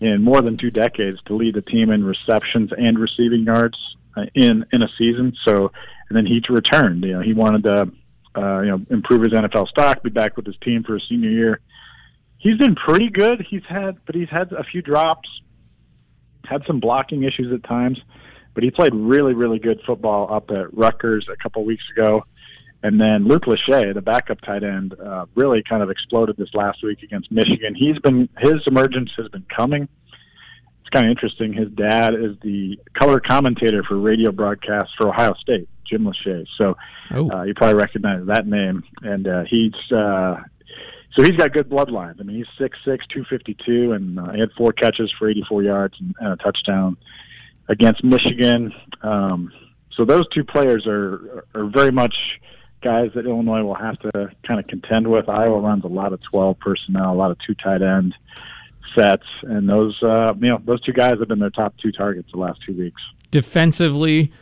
[0.00, 3.78] in more than two decades to lead the team in receptions and receiving yards
[4.16, 5.34] uh, in in a season.
[5.46, 5.72] So,
[6.08, 7.04] and then he returned.
[7.04, 7.92] You know, he wanted to
[8.36, 11.30] uh, you know improve his NFL stock, be back with his team for his senior
[11.30, 11.60] year.
[12.44, 13.44] He's been pretty good.
[13.48, 15.26] He's had, but he's had a few drops,
[16.44, 17.98] had some blocking issues at times,
[18.52, 22.26] but he played really, really good football up at Rutgers a couple weeks ago.
[22.82, 26.84] And then Luke Lachey, the backup tight end, uh, really kind of exploded this last
[26.84, 27.74] week against Michigan.
[27.74, 29.88] He's been his emergence has been coming.
[30.82, 31.54] It's kind of interesting.
[31.54, 36.44] His dad is the color commentator for radio broadcasts for Ohio State, Jim Lachey.
[36.58, 36.76] So
[37.12, 37.30] oh.
[37.30, 38.84] uh, you probably recognize that name.
[39.00, 40.42] And uh, he's uh,
[41.16, 42.20] so he's got good bloodlines.
[42.20, 45.28] I mean, he's six six, two fifty two, and uh, he had four catches for
[45.28, 46.96] eighty four yards and, and a touchdown
[47.68, 48.72] against Michigan.
[49.02, 49.52] Um,
[49.96, 52.14] so those two players are are very much
[52.82, 55.28] guys that Illinois will have to kind of contend with.
[55.28, 58.14] Iowa runs a lot of 12 personnel, a lot of two tight end
[58.94, 62.28] sets, and those uh, you know those two guys have been their top two targets
[62.32, 63.00] the last two weeks.
[63.30, 64.32] Defensively,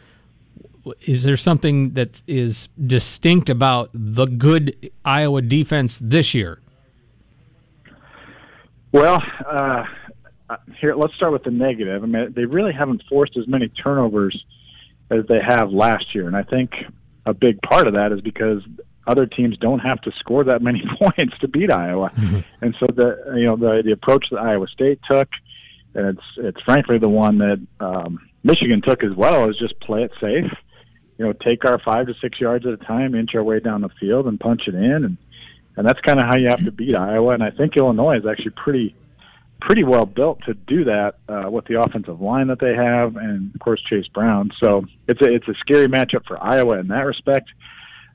[1.02, 6.60] is there something that is distinct about the good Iowa defense this year?
[8.92, 9.84] Well, uh,
[10.80, 12.02] here let's start with the negative.
[12.02, 14.44] I mean, they really haven't forced as many turnovers
[15.10, 16.72] as they have last year, and I think
[17.24, 18.62] a big part of that is because
[19.06, 22.40] other teams don't have to score that many points to beat Iowa, mm-hmm.
[22.60, 25.28] and so the you know the the approach that Iowa State took,
[25.94, 30.02] and it's it's frankly the one that um, Michigan took as well is just play
[30.02, 30.50] it safe,
[31.18, 33.82] you know, take our five to six yards at a time, inch our way down
[33.82, 35.16] the field, and punch it in, and
[35.76, 37.32] and that's kind of how you have to beat Iowa.
[37.32, 38.94] And I think Illinois is actually pretty
[39.60, 43.54] pretty well built to do that uh, with the offensive line that they have, and
[43.54, 44.50] of course Chase Brown.
[44.62, 47.48] So it's a it's a scary matchup for Iowa in that respect.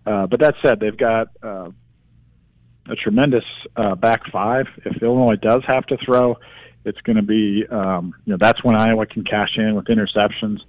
[0.06, 1.70] Uh, but that said, they've got uh,
[2.90, 3.44] a tremendous
[3.76, 4.68] uh, back five.
[4.86, 6.38] If Illinois does have to throw,
[6.86, 10.60] it's going to be um, you know that's when Iowa can cash in with interceptions.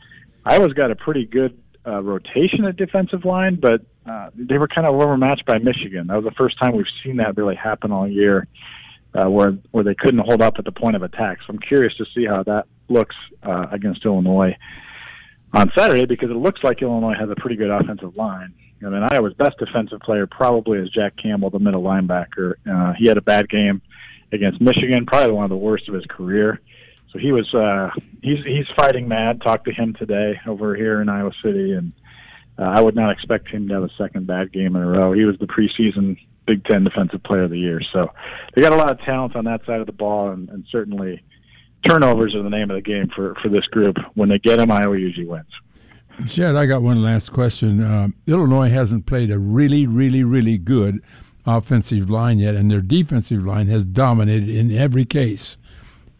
[0.45, 4.87] Iowa's got a pretty good uh, rotation at defensive line, but uh, they were kind
[4.87, 6.07] of overmatched by Michigan.
[6.07, 8.47] That was the first time we've seen that really happen all year,
[9.15, 11.39] uh, where where they couldn't hold up at the point of attack.
[11.41, 14.57] So I'm curious to see how that looks uh, against Illinois
[15.55, 18.55] on Saturday because it looks like Illinois has a pretty good offensive line.
[18.81, 22.55] And mean, Iowa's best defensive player probably is Jack Campbell, the middle linebacker.
[22.71, 23.83] Uh, he had a bad game
[24.33, 26.61] against Michigan, probably one of the worst of his career.
[27.13, 27.91] So he was uh,
[28.23, 29.41] he's he's fighting mad.
[29.41, 31.93] Talked to him today over here in Iowa City, and
[32.59, 35.13] uh, I would not expect him to have a second bad game in a row.
[35.13, 37.81] He was the preseason Big Ten Defensive Player of the Year.
[37.93, 38.09] So
[38.55, 41.23] they got a lot of talent on that side of the ball, and, and certainly
[41.87, 43.97] turnovers are the name of the game for for this group.
[44.15, 45.47] When they get them, Iowa usually wins.
[46.27, 47.81] Chad, I got one last question.
[47.81, 51.01] Uh, Illinois hasn't played a really, really, really good
[51.47, 55.57] offensive line yet, and their defensive line has dominated in every case.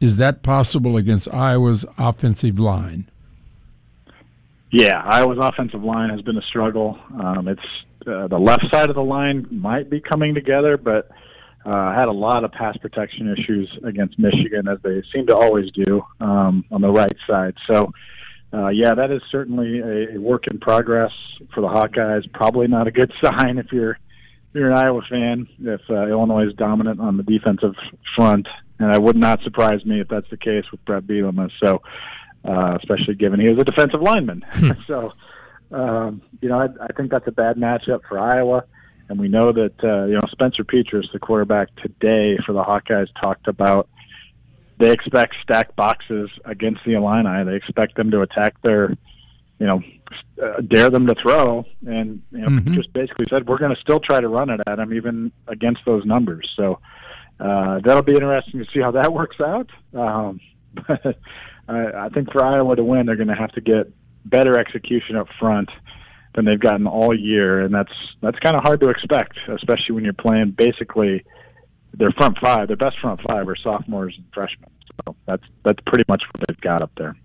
[0.01, 3.09] Is that possible against Iowa's offensive line?
[4.71, 6.99] Yeah, Iowa's offensive line has been a struggle.
[7.21, 7.61] Um, it's
[8.07, 11.11] uh, the left side of the line might be coming together, but
[11.65, 15.71] uh, had a lot of pass protection issues against Michigan, as they seem to always
[15.73, 17.55] do um, on the right side.
[17.71, 17.93] So,
[18.53, 21.13] uh, yeah, that is certainly a, a work in progress
[21.55, 22.31] for the Hawkeyes.
[22.33, 23.93] Probably not a good sign if you're
[24.51, 27.75] if you're an Iowa fan if uh, Illinois is dominant on the defensive
[28.17, 31.51] front, and I would not surprise me if that's the case with Brett Bielema.
[31.63, 31.83] So,
[32.45, 34.45] uh, especially given he was a defensive lineman,
[34.87, 35.13] so
[35.73, 38.65] um, you know I, I think that's a bad matchup for Iowa.
[39.11, 43.09] And we know that uh, you know Spencer Petras, the quarterback today for the Hawkeyes,
[43.21, 43.89] talked about
[44.79, 47.45] they expect stacked boxes against the Illini.
[47.45, 48.91] They expect them to attack their,
[49.59, 49.83] you know,
[50.41, 52.75] uh, dare them to throw, and you know, Mhm.
[52.75, 55.81] just basically said we're going to still try to run it at them even against
[55.85, 56.49] those numbers.
[56.55, 56.79] So
[57.41, 59.71] uh, that'll be interesting to see how that works out.
[59.95, 60.41] Um,
[60.75, 61.19] but
[61.69, 63.91] I, I think for Iowa to win, they're going to have to get
[64.25, 65.71] better execution up front
[66.35, 70.05] than they've gotten all year, and that's that's kind of hard to expect, especially when
[70.05, 71.25] you're playing basically
[71.95, 74.71] their front five, their best front five are sophomores and freshmen.
[75.05, 77.17] So that's that's pretty much what they've got up there.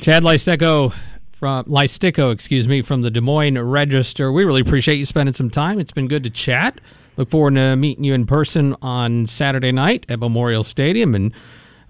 [0.00, 0.94] Chad Leistikow
[1.30, 4.30] from Leistikow, excuse me, from the Des Moines Register.
[4.30, 5.78] We really appreciate you spending some time.
[5.78, 6.80] It's been good to chat.
[7.16, 11.14] Look forward to meeting you in person on Saturday night at Memorial Stadium.
[11.14, 11.32] And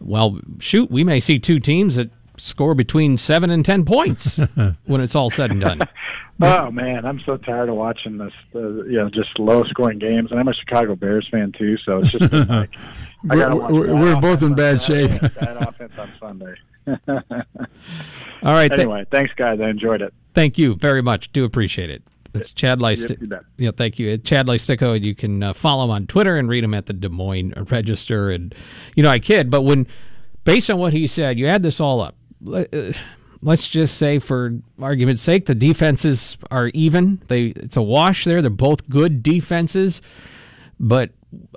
[0.01, 4.37] well, shoot, we may see two teams that score between seven and ten points
[4.85, 5.81] when it's all said and done.
[6.43, 8.33] Oh man, I'm so tired of watching this.
[8.53, 11.77] Uh, you know, just low scoring games, and I'm a Chicago Bears fan too.
[11.87, 12.75] So it's just like
[13.23, 15.35] we're, we're- we're both in bad Saturday shape.
[15.37, 16.55] Bad offense on Sunday.
[18.43, 19.61] All right, th- anyway, thanks guys.
[19.61, 20.13] I enjoyed it.
[20.35, 21.31] thank you very much.
[21.33, 22.03] Do appreciate it.
[22.35, 23.31] It's Chad Yep, Leistikow.
[23.31, 23.41] you.
[23.67, 24.19] Yeah, thank you.
[24.19, 26.93] Chad Leistikow, and you can uh, follow him on Twitter and read him at the
[26.93, 28.31] Des Moines Register.
[28.31, 28.55] And
[28.97, 29.87] you know, I kid, but when
[30.45, 32.17] based on what he said, you add this all up.
[32.53, 32.65] uh,
[33.43, 37.23] Let's just say, for argument's sake, the defenses are even.
[37.29, 38.41] They it's a wash there.
[38.41, 40.01] They're both good defenses,
[40.81, 41.11] but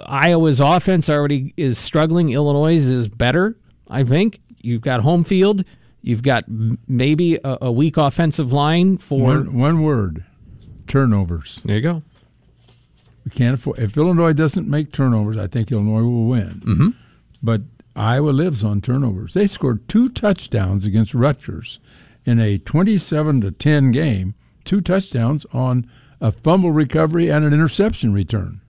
[0.05, 2.31] Iowa's offense already is struggling.
[2.31, 3.55] Illinois is better.
[3.89, 5.63] I think you've got home field.
[6.01, 6.43] You've got
[6.89, 9.21] maybe a, a weak offensive line for.
[9.23, 10.25] One, one word
[10.87, 11.61] turnovers.
[11.65, 12.03] there you go.
[13.25, 13.79] We can't afford.
[13.79, 16.61] If Illinois doesn't make turnovers, I think Illinois will win.
[16.65, 16.89] Mm-hmm.
[17.43, 17.61] But
[17.95, 19.33] Iowa lives on turnovers.
[19.33, 21.79] They scored two touchdowns against Rutgers
[22.25, 24.35] in a 27 to 10 game.
[24.63, 25.89] Two touchdowns on
[26.21, 28.61] a fumble recovery and an interception return.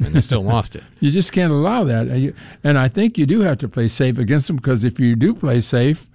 [0.00, 0.84] And they still lost it.
[1.00, 2.08] You just can't allow that.
[2.08, 5.16] And And I think you do have to play safe against them because if you
[5.16, 6.08] do play safe,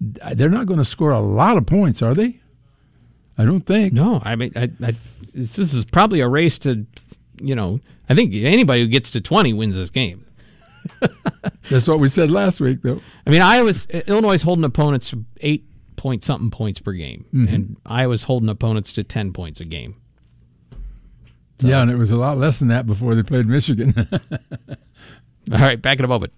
[0.00, 2.39] they're not going to score a lot of points, are they?
[3.40, 3.94] I don't think.
[3.94, 4.94] No, I mean, I, I,
[5.32, 6.84] this this is probably a race to,
[7.40, 10.26] you know, I think anybody who gets to 20 wins this game.
[11.70, 13.00] That's what we said last week, though.
[13.26, 15.64] I mean, Iowa's Illinois holding opponents eight
[15.96, 17.54] point something points per game, mm-hmm.
[17.54, 19.96] and Iowa's holding opponents to 10 points a game.
[21.60, 23.94] Yeah, and it was a lot less than that before they played Michigan.
[25.52, 26.34] All right, back in a moment.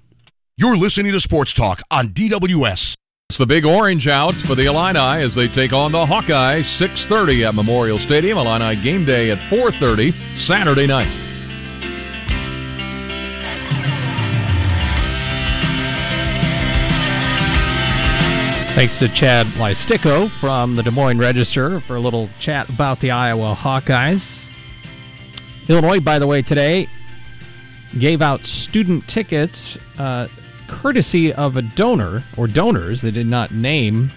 [0.56, 2.94] You're listening to Sports Talk on DWS.
[3.32, 7.48] It's the big orange out for the Illini as they take on the Hawkeyes 6:30
[7.48, 8.36] at Memorial Stadium.
[8.36, 11.06] Illini game day at 4:30 Saturday night.
[18.74, 23.12] Thanks to Chad Leistikow from the Des Moines Register for a little chat about the
[23.12, 24.50] Iowa Hawkeyes.
[25.68, 26.86] Illinois, by the way, today
[27.98, 30.28] gave out student tickets uh,
[30.72, 33.02] courtesy of a donor or donors.
[33.02, 34.10] They did not name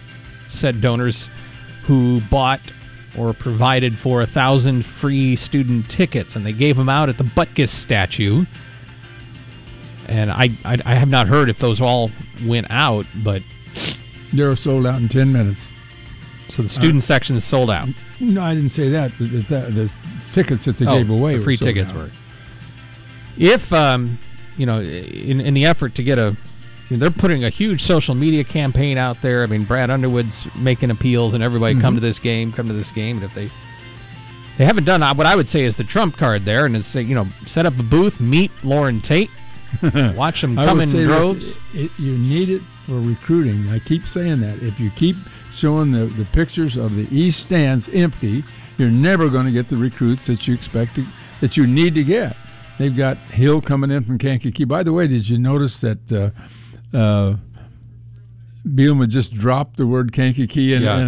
[0.48, 1.30] said donors
[1.84, 2.60] who bought
[3.18, 7.24] or provided for a thousand free student tickets, and they gave them out at the
[7.24, 8.46] Butkus statue.
[10.08, 12.12] And I, I, I have not heard if those all
[12.46, 13.42] went out, but
[14.34, 15.72] They're sold out in 10 minutes.
[16.50, 17.90] so the student section is sold out.
[18.20, 19.12] No, I didn't say that.
[19.18, 19.94] The, the, the
[20.32, 21.98] tickets that they Oh, gave away the were free tickets out.
[21.98, 22.10] were.
[23.38, 24.20] If um,
[24.58, 26.36] you know, in in the effort to get a,
[26.90, 29.44] you know, they're putting a huge social media campaign out there.
[29.44, 31.82] I mean, Brad Underwood's making appeals, and everybody Mm-hmm.
[31.82, 33.18] come to this game, come to this game.
[33.18, 33.50] And if they
[34.58, 36.86] they haven't done uh, what I would say is the trump card there, and is
[36.88, 39.30] say, you know, set up a booth, meet Loren Tate,
[40.16, 41.56] watch them come in droves.
[41.74, 43.68] this, it, you need it for recruiting.
[43.70, 44.62] I keep saying that.
[44.62, 45.18] If you keep
[45.52, 48.44] showing the, the pictures of the east stands empty,
[48.78, 51.06] you're never going to get the recruits that you expect to,
[51.42, 52.38] that you need to get.
[52.78, 54.66] They've got Hill coming in from Kankakee.
[54.66, 57.36] By the way, did you notice that uh, uh,
[58.66, 60.98] Bielema just dropped the word Kankakee in, Yeah.
[61.00, 61.08] in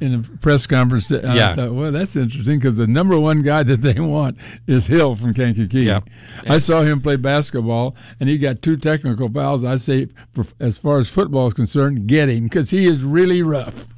[0.00, 1.10] a in a press conference?
[1.10, 4.86] And I thought, well, that's interesting because the number one guy that they want is
[4.86, 5.82] Hill from Kankakee.
[5.84, 6.00] Yeah.
[6.46, 9.64] I saw him play basketball, and he got two technical fouls.
[9.64, 13.42] I say, for, as far as football is concerned, get him because he is really
[13.42, 13.88] rough.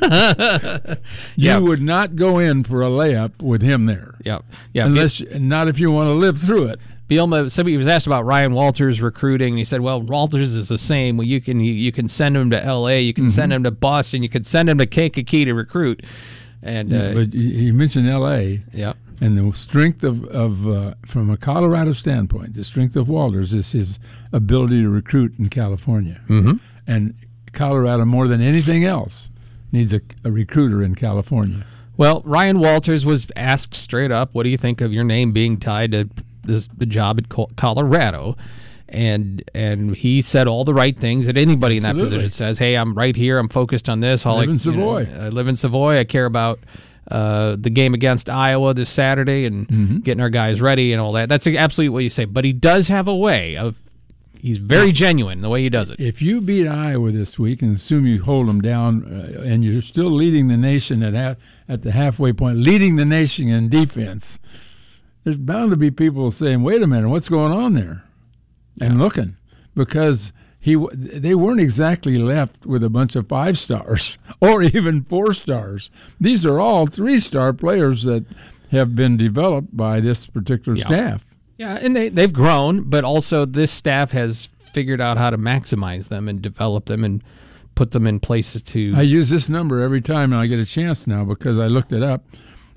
[1.36, 1.58] Yeah.
[1.58, 4.38] You would not go in for a layup with him there, Yeah,
[4.72, 4.86] yeah.
[4.86, 6.80] unless not if you want to live through it.
[7.08, 10.78] Bielema, somebody was asked about Ryan Walters recruiting, and he said, "Well, Walters is the
[10.78, 11.16] same.
[11.16, 13.70] Well, you can you, you can send him to L.A., you can send him to
[13.70, 16.04] Boston, you can send him to Kankakee to recruit."
[16.62, 18.64] And uh, but you you mentioned L.A.
[18.72, 23.54] yeah, and the strength of, of uh, from a Colorado standpoint, the strength of Walters
[23.54, 24.00] is his
[24.32, 26.56] ability to recruit in California, mm-hmm.
[26.88, 27.14] and
[27.52, 29.30] Colorado more than anything else
[29.70, 31.64] needs a, a recruiter in California.
[31.96, 35.58] well, Ryan Walters was asked straight up, "What do you think of your name being
[35.58, 36.08] tied to
[36.46, 38.36] this the job at Colorado?"
[38.88, 42.18] And and he said all the right things that anybody in that Absolutely.
[42.18, 42.58] position says.
[42.58, 43.38] Hey, I'm right here.
[43.38, 44.24] I'm focused on this.
[44.24, 45.98] All Live I, in you know, I live in Savoy.
[45.98, 46.60] I care about
[47.10, 49.98] uh, the game against Iowa this Saturday and Mm-hmm.
[49.98, 51.28] getting our guys ready and all that.
[51.28, 52.26] That's absolutely what you say.
[52.26, 53.82] But he does have a way of.
[54.38, 55.98] He's very genuine the way he does it.
[55.98, 59.82] If you beat Iowa this week and assume you hold them down, uh, and you're
[59.82, 61.36] still leading the nation at half,
[61.68, 64.38] at the halfway point, leading the nation in defense,
[65.26, 68.04] there's bound to be people saying, "Wait a minute, what's going on there?"
[68.80, 69.36] and looking
[69.74, 75.34] because he they weren't exactly left with a bunch of five stars or even four
[75.34, 75.90] stars.
[76.20, 78.24] These are all three star players that
[78.70, 81.24] have been developed by this particular staff.
[81.58, 86.06] Yeah, and they they've grown, but also this staff has figured out how to maximize
[86.06, 87.24] them and develop them and
[87.74, 88.92] put them in places to.
[88.94, 92.04] I use this number every time I get a chance now because I looked it
[92.04, 92.22] up.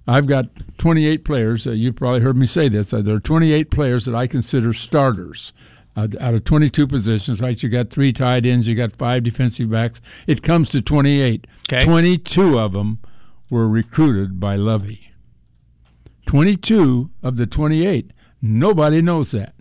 [0.10, 0.48] I've got
[0.80, 1.68] 28 players.
[1.68, 2.92] Uh, you've probably heard me say this.
[2.92, 5.54] Uh, there are 28 players that I consider starters
[5.96, 7.40] uh, out of 22 positions.
[7.40, 7.62] Right?
[7.62, 8.68] You got three tight ends.
[8.68, 10.02] You got five defensive backs.
[10.26, 11.46] It comes to 28.
[11.72, 11.86] Okay.
[11.86, 12.98] 22 of them
[13.52, 15.12] were recruited by Lovie.
[16.26, 18.12] 22 of the 28.
[18.42, 19.54] Nobody knows that.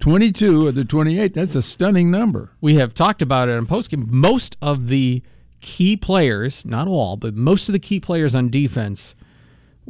[0.00, 1.32] 22 of the 28.
[1.32, 2.52] That's a stunning number.
[2.60, 4.08] we have talked about it on postgame.
[4.08, 5.22] Most of the
[5.60, 9.14] key players, not all, but most of the key players on defense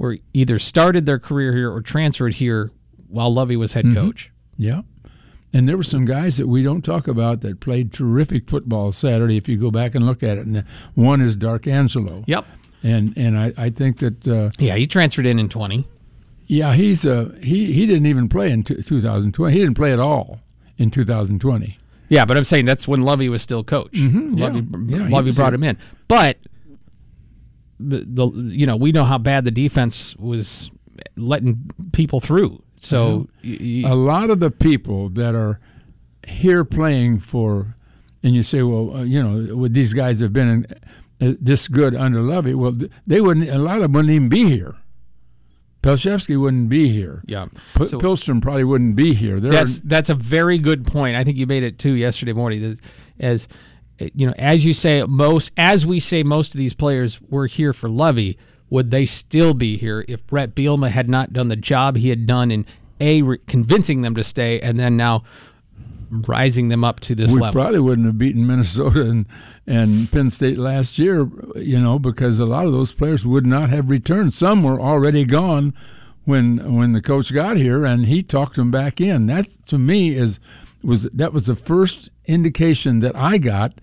[0.00, 2.70] were either started their career here or transferred here
[3.06, 3.88] while Lovie was Mm-hmm.
[3.94, 4.32] head coach.
[4.56, 4.80] Yeah.
[5.52, 9.36] And there were some guys that we don't talk about that played terrific football Saturday
[9.36, 10.46] if you go back and look at it.
[10.46, 12.24] And one is Dark Angelo.
[12.26, 12.46] Yep.
[12.82, 15.86] And and I, I think that uh, Yeah, he transferred in in 20.
[16.46, 19.52] yeah he's uh, he he didn't even play in t- 2020.
[19.52, 20.40] He didn't play at all
[20.78, 21.76] in 2020.
[22.08, 23.92] Yeah, but I'm saying that's when Lovie was still coach.
[23.92, 24.34] Mm-hmm.
[24.36, 25.76] Lovie, Yeah, Lovie brought him in,
[26.08, 26.38] but
[27.88, 30.70] the, the you know we know how bad the defense was
[31.16, 32.62] letting people through.
[32.76, 35.60] So y- y- A lot of the people that are
[36.26, 37.76] here playing for,
[38.22, 40.48] and you say, well, uh, you know, would these guys have been
[41.20, 42.54] in, uh, this good under Lovie?
[42.54, 43.48] Well, th- they wouldn't.
[43.50, 44.76] A lot of them wouldn't even be here.
[45.82, 47.22] Palczewski wouldn't be here.
[47.26, 49.40] yeah, P- So- Pihlstrom probably wouldn't be here.
[49.40, 51.16] There That's are, that's a very good point.
[51.16, 52.78] I think you made it too yesterday morning.
[53.18, 53.48] As
[54.14, 57.72] you know, as you say, most as we say, most of these players were here
[57.72, 58.38] for Lovie.
[58.70, 62.26] Would they still be here if Brett Bielema had not done the job he had
[62.26, 62.66] done in
[63.00, 65.24] a re- convincing them to stay, and then now
[66.10, 67.60] rising them up to this we level?
[67.60, 69.26] probably wouldn't have beaten Minnesota and,
[69.66, 73.70] and Penn State last year, you know, because a lot of those players would not
[73.70, 74.32] have returned.
[74.32, 75.74] Some were already gone
[76.24, 79.26] when when the coach got here, and he talked them back in.
[79.26, 80.38] That to me is
[80.82, 83.80] was that was the first indication that I got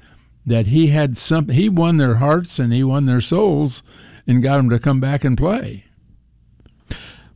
[0.48, 1.50] that he had some.
[1.50, 3.84] He won their hearts and he won their souls,
[4.26, 5.84] and got them to come back and play.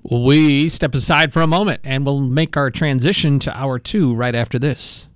[0.01, 4.33] We step aside for a moment and we'll make our transition to hour two right
[4.33, 5.07] after this.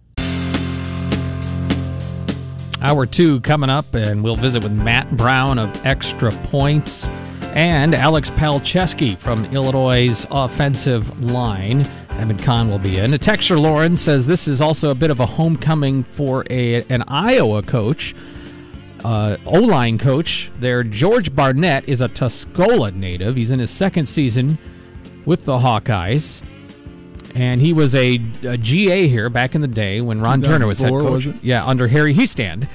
[2.81, 7.07] Hour two coming up, and we'll visit with Matt Brown of Extra Points
[7.55, 11.89] and Alex Palczewski from Illinois' offensive line.
[12.17, 13.13] Evan Kahn will be in.
[13.13, 17.03] A texture Loren says this is also a bit of a homecoming for a an
[17.07, 18.15] Iowa coach,
[19.03, 20.49] uh, O line coach.
[20.59, 23.35] There, George Barnett is a Tuscola native.
[23.35, 24.57] He's in his second season
[25.25, 26.41] with the Hawkeyes.
[27.35, 30.79] And he was a, a GA here back in the day when Ron Turner was
[30.79, 31.25] head coach.
[31.25, 31.43] was?
[31.43, 32.67] Yeah, under Harry Hiestand.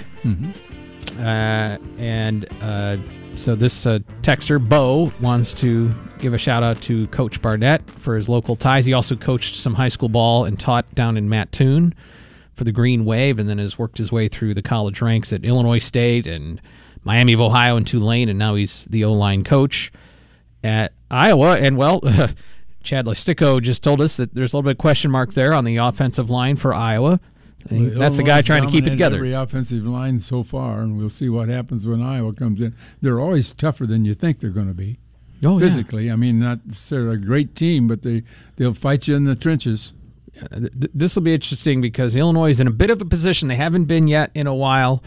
[1.19, 2.99] Uh, and uh,
[3.37, 8.15] so this uh, texter, Bo, wants to give a shout out to Coach Barnett for
[8.15, 8.87] his local ties.
[8.87, 11.95] He also coached some high school ball and taught down in Mattoon
[12.55, 15.45] for the Green Wave, and then has worked his way through the college ranks at
[15.45, 16.61] Illinois State and
[17.05, 19.91] Miami of Ohio and Tulane, and now he's the O line coach
[20.63, 21.57] at Iowa.
[21.57, 22.01] And well,
[22.83, 25.65] Chad Leistikow just told us that there's a little bit of question mark there on
[25.65, 27.21] the offensive line for Iowa.
[27.69, 29.17] That's the guy trying to keep it together.
[29.17, 32.75] Every offensive line so far, and we'll see what happens when Iowa comes in.
[33.01, 34.99] They're always tougher than you think they're going to be
[35.45, 35.67] oh, yeah.
[35.67, 36.11] physically.
[36.11, 38.23] I mean, not they're a great team, but they
[38.57, 39.93] they'll fight you in the trenches.
[40.51, 43.85] this will be interesting because Illinois is in a bit of a position they haven't
[43.85, 45.03] been yet in a while.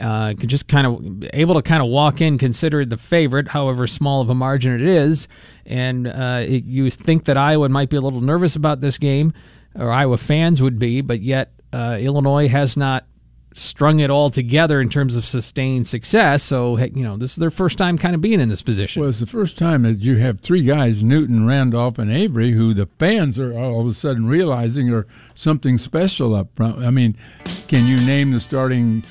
[0.00, 4.22] Uh, just kind of able to kind of walk in, considered the favorite, however small
[4.22, 5.28] of a margin it is,
[5.66, 9.34] and uh, it, you think that Iowa might be a little nervous about this game,
[9.74, 13.06] or Iowa fans would be, but yet uh, Illinois has not
[13.54, 16.42] strung it all together in terms of sustained success.
[16.42, 19.00] So you know this is their first time kind of being in this position.
[19.00, 22.74] Well, it's the first time that you have three guys, Newton, Randolph, and Avery, who
[22.74, 26.78] the fans are all of a sudden realizing are something special up front.
[26.78, 27.16] I mean,
[27.68, 29.04] can you name the starting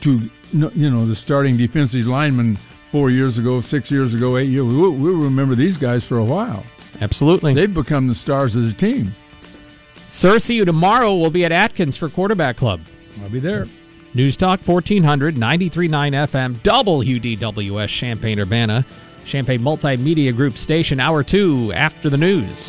[0.00, 2.58] two, you know, the starting defensive lineman
[2.92, 4.64] four years ago, six years ago, eight years?
[4.64, 6.64] We'll, we'll remember these guys for a while.
[7.00, 7.54] Absolutely.
[7.54, 9.14] They've become the stars of the team.
[10.08, 11.14] Sir, see you tomorrow.
[11.16, 12.80] We'll be at Atkins for Quarterback Club.
[13.22, 13.66] I'll be there.
[14.14, 18.84] News Talk 1400, 93.9 FM, WDWS Champaign Urbana,
[19.26, 22.64] Champaign Multimedia Group Station, hour two after the news.